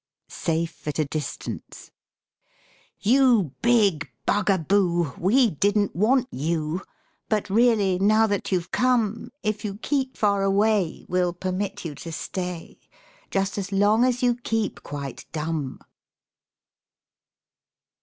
SAFE 0.29 0.87
AT 0.87 0.97
A 0.97 1.05
DISTANCE 1.05 1.91
You 3.01 3.53
big 3.61 4.09
Bugaboo! 4.25 5.13
We 5.19 5.51
didn't 5.51 5.95
want 5.95 6.27
you, 6.31 6.81
But 7.29 7.51
really 7.51 7.99
now 7.99 8.25
that 8.25 8.51
you've 8.51 8.71
come, 8.71 9.31
If 9.43 9.63
you 9.63 9.77
keep 9.77 10.17
far 10.17 10.41
away 10.41 11.05
We'll 11.07 11.33
permit 11.33 11.85
you 11.85 11.93
to 11.93 12.11
stay, 12.11 12.79
Just 13.29 13.59
as 13.59 13.71
long 13.71 14.11
you 14.19 14.33
keep 14.37 14.81
quite 14.81 15.27
dumb. 15.31 15.79